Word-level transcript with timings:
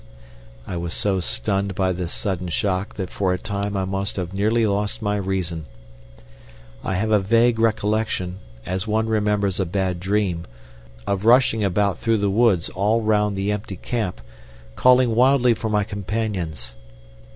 I 0.65 0.77
was 0.77 0.95
so 0.95 1.19
stunned 1.19 1.75
by 1.75 1.91
this 1.93 2.11
sudden 2.11 2.47
shock 2.47 2.95
that 2.95 3.11
for 3.11 3.33
a 3.33 3.37
time 3.37 3.77
I 3.77 3.85
must 3.85 4.15
have 4.15 4.33
nearly 4.33 4.65
lost 4.65 5.03
my 5.03 5.15
reason. 5.15 5.67
I 6.83 6.95
have 6.95 7.11
a 7.11 7.19
vague 7.19 7.59
recollection, 7.59 8.39
as 8.65 8.87
one 8.87 9.05
remembers 9.05 9.59
a 9.59 9.63
bad 9.67 9.99
dream, 9.99 10.47
of 11.05 11.23
rushing 11.25 11.63
about 11.63 11.99
through 11.99 12.17
the 12.17 12.31
woods 12.31 12.67
all 12.69 13.01
round 13.03 13.35
the 13.35 13.51
empty 13.51 13.75
camp, 13.75 14.21
calling 14.75 15.13
wildly 15.13 15.53
for 15.53 15.69
my 15.69 15.83
companions. 15.83 16.73